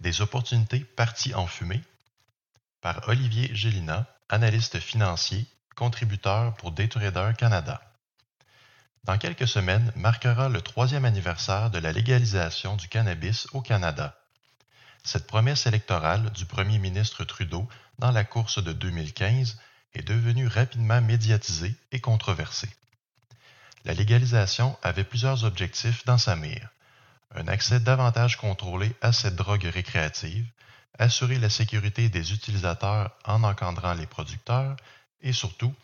[0.00, 1.80] Des opportunités parties en fumée
[2.80, 5.46] par Olivier Gélina, analyste financier,
[5.76, 7.80] contributeur pour Daytrader Canada.
[9.04, 14.18] Dans quelques semaines marquera le troisième anniversaire de la légalisation du cannabis au Canada.
[15.04, 17.68] Cette promesse électorale du premier ministre Trudeau
[18.00, 19.56] dans la course de 2015
[19.92, 22.74] est devenue rapidement médiatisée et controversée.
[23.84, 26.73] La légalisation avait plusieurs objectifs dans sa mire.
[27.34, 30.46] Un accès davantage contrôlé à cette drogue récréative,
[30.98, 34.76] assurer la sécurité des utilisateurs en encadrant les producteurs
[35.20, 35.74] et surtout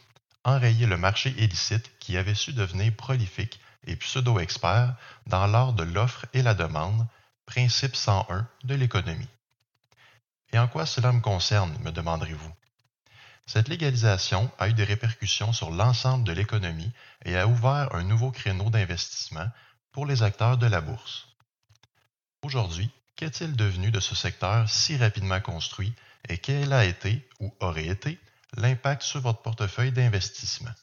[0.44, 4.94] enrayer le marché illicite qui avait su devenir prolifique et pseudo-expert
[5.26, 7.06] dans l'art de l'offre et la demande,
[7.46, 9.28] principe 101 de l'économie.
[10.52, 12.52] Et en quoi cela me concerne, me demanderez-vous?
[13.46, 16.92] Cette légalisation a eu des répercussions sur l'ensemble de l'économie
[17.24, 19.48] et a ouvert un nouveau créneau d'investissement
[19.90, 21.29] pour les acteurs de la bourse.
[22.42, 25.92] Aujourd'hui, qu'est-il devenu de ce secteur si rapidement construit
[26.28, 28.18] et quel a été ou aurait été
[28.56, 30.74] l'impact sur votre portefeuille d'investissement?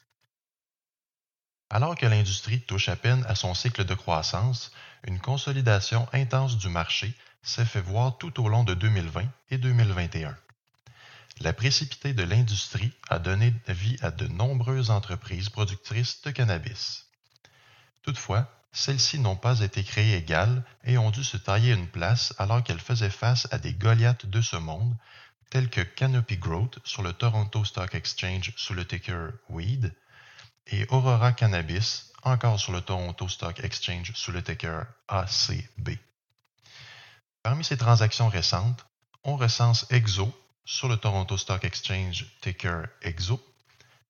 [1.70, 4.70] Alors que l'industrie touche à peine à son cycle de croissance,
[5.06, 10.36] une consolidation intense du marché s'est fait voir tout au long de 2020 et 2021.
[11.40, 17.06] La précipité de l'industrie a donné vie à de nombreuses entreprises productrices de cannabis.
[18.02, 22.62] Toutefois, celles-ci n'ont pas été créées égales et ont dû se tailler une place alors
[22.62, 24.96] qu'elles faisaient face à des Goliaths de ce monde,
[25.50, 29.94] tels que Canopy Growth sur le Toronto Stock Exchange sous le ticker WEED
[30.68, 35.96] et Aurora Cannabis, encore sur le Toronto Stock Exchange sous le ticker ACB.
[37.42, 38.84] Parmi ces transactions récentes,
[39.24, 40.30] on recense Exo
[40.64, 43.42] sur le Toronto Stock Exchange ticker EXO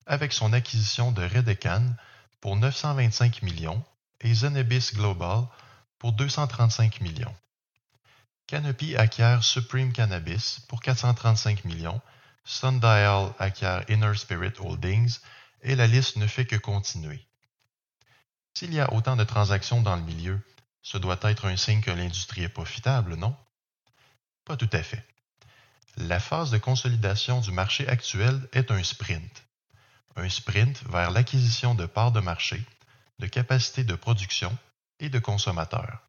[0.07, 1.95] avec son acquisition de Redecan
[2.41, 3.85] pour 925 millions
[4.21, 5.45] et Zenebis Global
[5.99, 7.35] pour 235 millions.
[8.47, 12.01] Canopy acquiert Supreme Cannabis pour 435 millions,
[12.45, 15.19] Sundial acquiert Inner Spirit Holdings
[15.63, 17.27] et la liste ne fait que continuer.
[18.55, 20.41] S'il y a autant de transactions dans le milieu,
[20.83, 23.37] ce doit être un signe que l'industrie est profitable, non?
[24.45, 25.07] Pas tout à fait.
[25.99, 29.45] La phase de consolidation du marché actuel est un sprint.
[30.17, 32.65] Un sprint vers l'acquisition de parts de marché,
[33.19, 34.57] de capacité de production
[35.01, 36.01] et de consommateurs.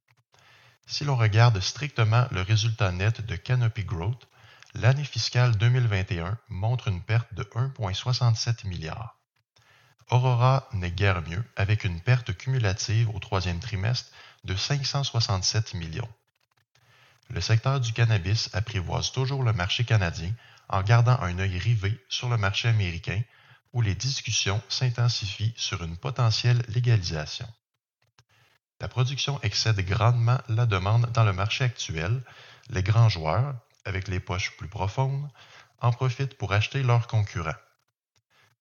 [0.88, 4.28] Si l'on regarde strictement le résultat net de Canopy Growth,
[4.74, 9.16] l'année fiscale 2021 montre une perte de 1,67 milliard.
[10.10, 14.12] Aurora n'est guère mieux avec une perte cumulative au troisième trimestre
[14.44, 16.10] de 567 millions.
[17.30, 20.34] Le secteur du cannabis apprivoise toujours le marché canadien
[20.68, 23.22] en gardant un œil rivé sur le marché américain
[23.74, 27.48] où les discussions s'intensifient sur une potentielle légalisation.
[28.82, 32.24] La production excède grandement la demande dans le marché actuel.
[32.70, 35.30] Les grands joueurs, avec les poches plus profondes,
[35.82, 37.52] en profitent pour acheter leurs concurrents.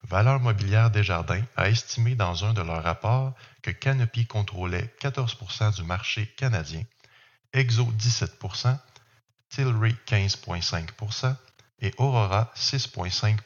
[0.03, 5.83] Valeur mobilière Desjardins a estimé dans un de leurs rapports que Canopy contrôlait 14% du
[5.83, 6.83] marché canadien,
[7.53, 8.79] Exo 17%
[9.49, 11.35] Tilray 15,5%
[11.81, 13.39] et Aurora 6,5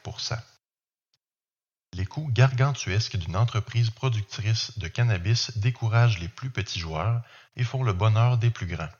[2.03, 7.21] les coûts gargantuesques d'une entreprise productrice de cannabis découragent les plus petits joueurs
[7.55, 8.91] et font le bonheur des plus grands.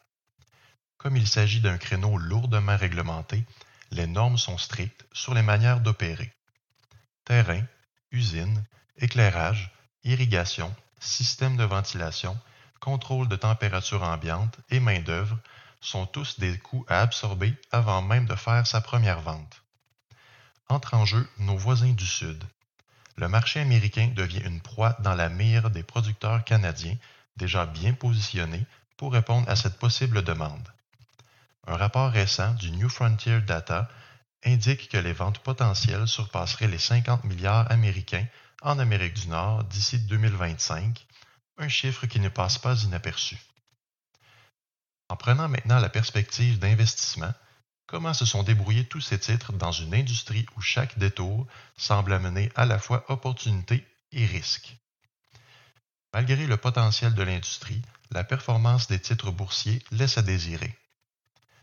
[0.96, 3.44] Comme il s'agit d'un créneau lourdement réglementé,
[3.92, 6.34] les normes sont strictes sur les manières d'opérer.
[7.26, 7.66] Terrain,
[8.14, 8.64] usine,
[8.96, 9.70] éclairage,
[10.06, 12.40] irrigation, système de ventilation,
[12.80, 15.38] contrôle de température ambiante et main-d'œuvre
[15.82, 19.62] sont tous des coûts à absorber avant même de faire sa première vente.
[20.70, 22.42] Entrent en jeu nos voisins du Sud,
[23.18, 26.98] le marché américain devient une proie dans la mire des producteurs canadiens
[27.38, 28.66] déjà bien positionnés
[28.98, 30.68] pour répondre à cette possible demande.
[31.68, 33.90] Un rapport récent du New Frontier Data
[34.46, 38.26] indique que les ventes potentielles surpasseraient les 50 milliards américains
[38.62, 41.06] en Amérique du Nord d'ici 2025,
[41.58, 43.38] un chiffre qui ne passe pas inaperçu.
[45.10, 47.34] En prenant maintenant la perspective d'investissement,
[47.86, 51.46] Comment se sont débrouillés tous ces titres dans une industrie où chaque détour
[51.78, 54.78] semble amener à la fois opportunité et risque?
[56.14, 57.82] Malgré le potentiel de l'industrie,
[58.12, 60.78] la performance des titres boursiers laisse à désirer.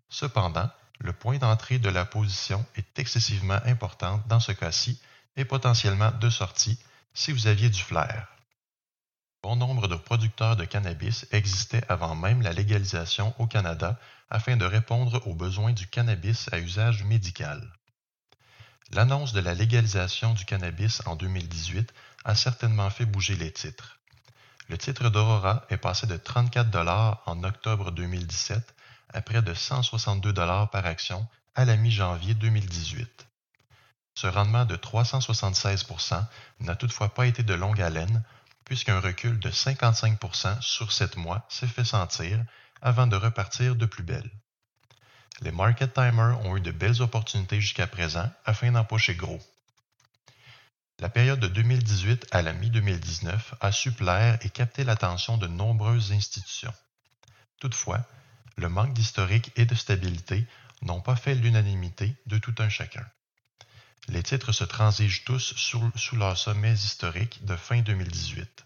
[0.08, 5.00] Cependant, le point d'entrée de la position est excessivement important dans ce cas-ci
[5.36, 6.78] et potentiellement de sortie
[7.14, 8.28] si vous aviez du flair.
[9.42, 13.98] Bon nombre de producteurs de cannabis existaient avant même la légalisation au Canada
[14.28, 17.72] afin de répondre aux besoins du cannabis à usage médical.
[18.92, 21.90] L'annonce de la légalisation du cannabis en 2018
[22.26, 23.98] a certainement fait bouger les titres.
[24.68, 28.74] Le titre d'Aurora est passé de 34 en octobre 2017
[29.14, 33.26] à près de 162 par action à la mi-janvier 2018.
[34.14, 36.22] Ce rendement de 376%
[36.60, 38.22] n'a toutefois pas été de longue haleine,
[38.70, 42.40] puisqu'un recul de 55% sur sept mois s'est fait sentir
[42.80, 44.30] avant de repartir de plus belle.
[45.40, 49.40] Les market timers ont eu de belles opportunités jusqu'à présent afin d'empocher gros.
[51.00, 56.12] La période de 2018 à la mi-2019 a su plaire et capter l'attention de nombreuses
[56.12, 56.74] institutions.
[57.58, 58.06] Toutefois,
[58.56, 60.46] le manque d'historique et de stabilité
[60.82, 63.04] n'ont pas fait l'unanimité de tout un chacun.
[64.08, 68.64] Les titres se transigent tous sous, leurs sommets historiques de fin 2018.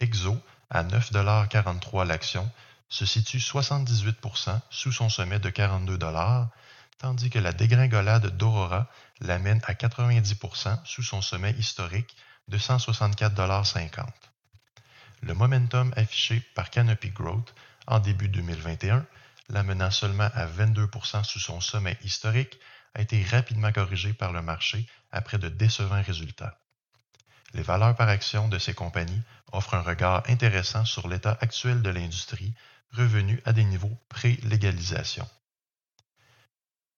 [0.00, 0.40] Exo,
[0.70, 2.50] à 9,43 l'action,
[2.88, 5.98] se situe 78% sous son sommet de 42
[6.98, 8.88] tandis que la dégringolade d'Aurora
[9.20, 12.16] l'amène à 90% sous son sommet historique
[12.48, 14.06] de 164,50
[15.22, 17.54] Le momentum affiché par Canopy Growth
[17.86, 19.06] en début 2021,
[19.48, 22.58] l'amenant seulement à 22% sous son sommet historique,
[22.94, 26.58] a été rapidement corrigé par le marché après de décevants résultats.
[27.54, 29.22] Les valeurs par action de ces compagnies
[29.52, 32.54] offrent un regard intéressant sur l'état actuel de l'industrie,
[32.92, 35.28] revenu à des niveaux pré-légalisation.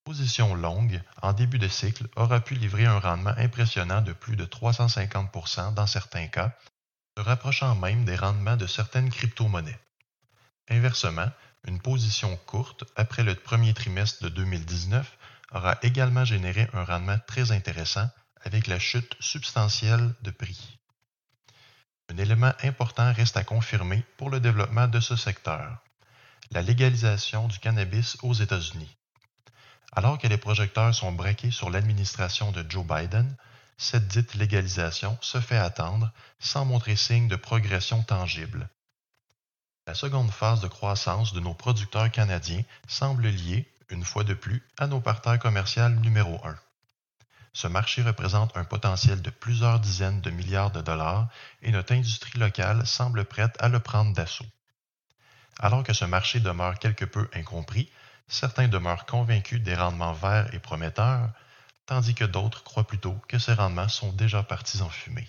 [0.04, 4.44] Position longue, en début de cycle, aura pu livrer un rendement impressionnant de plus de
[4.44, 6.56] 350% dans certains cas,
[7.16, 9.78] se rapprochant même des rendements de certaines crypto-monnaies.
[10.68, 11.30] Inversement,
[11.66, 15.16] une position courte après le premier trimestre de 2019
[15.54, 18.08] aura également généré un rendement très intéressant
[18.42, 20.78] avec la chute substantielle de prix.
[22.12, 25.78] Un élément important reste à confirmer pour le développement de ce secteur,
[26.50, 28.94] la légalisation du cannabis aux États-Unis.
[29.92, 33.34] Alors que les projecteurs sont braqués sur l'administration de Joe Biden,
[33.78, 38.68] cette dite légalisation se fait attendre sans montrer signe de progression tangible.
[39.86, 44.62] La seconde phase de croissance de nos producteurs canadiens semble liée, une fois de plus,
[44.78, 46.56] à nos partenaires commerciaux numéro un.
[47.52, 51.28] Ce marché représente un potentiel de plusieurs dizaines de milliards de dollars
[51.62, 54.46] et notre industrie locale semble prête à le prendre d'assaut.
[55.60, 57.88] Alors que ce marché demeure quelque peu incompris,
[58.26, 61.30] certains demeurent convaincus des rendements verts et prometteurs,
[61.86, 65.28] tandis que d'autres croient plutôt que ces rendements sont déjà partis en fumée.